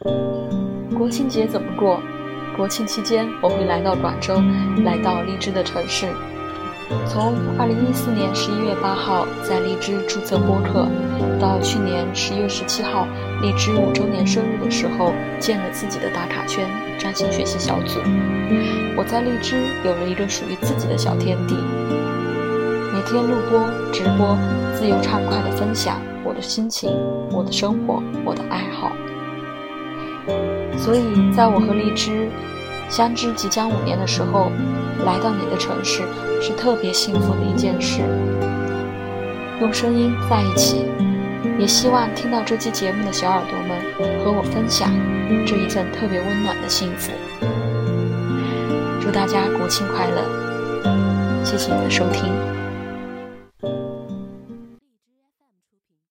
[0.00, 2.00] 国庆节怎么过？
[2.56, 4.40] 国庆期间，我会来到广州，
[4.84, 6.06] 来到荔枝的城市。
[7.06, 10.86] 从2014年11月8号在荔枝注册播客，
[11.40, 13.08] 到去年10月17号
[13.42, 16.64] 荔枝五周年生日的时候建了自己的打卡圈——
[16.98, 17.98] 占星学习小组，
[18.96, 21.56] 我在荔枝有了一个属于自己的小天地，
[22.94, 24.38] 每天录播、直播，
[24.78, 26.88] 自由畅快地分享我的心情、
[27.32, 28.92] 我的生活、我的爱好。
[30.78, 32.28] 所以，在我和荔枝
[32.88, 34.50] 相知即将五年的时候，
[35.04, 36.02] 来到你的城市
[36.40, 38.00] 是特别幸福的一件事。
[39.60, 40.86] 用声音在一起，
[41.58, 44.88] 也希望听到这期节目的小耳朵们和我分享
[45.46, 47.12] 这一份特别温暖的幸福。
[49.00, 50.22] 祝大家国庆快乐！
[51.44, 52.57] 谢谢你的收听。